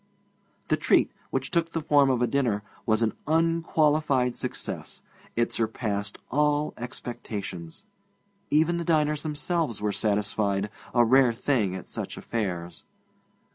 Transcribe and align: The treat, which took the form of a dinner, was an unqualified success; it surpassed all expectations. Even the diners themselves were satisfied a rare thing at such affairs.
The 0.69 0.77
treat, 0.77 1.11
which 1.29 1.51
took 1.51 1.73
the 1.73 1.79
form 1.79 2.09
of 2.09 2.23
a 2.23 2.25
dinner, 2.25 2.63
was 2.87 3.03
an 3.03 3.13
unqualified 3.27 4.35
success; 4.35 5.03
it 5.35 5.53
surpassed 5.53 6.17
all 6.31 6.73
expectations. 6.75 7.85
Even 8.49 8.77
the 8.77 8.83
diners 8.83 9.21
themselves 9.21 9.79
were 9.79 9.91
satisfied 9.91 10.71
a 10.95 11.05
rare 11.05 11.33
thing 11.33 11.75
at 11.75 11.87
such 11.87 12.17
affairs. 12.17 12.83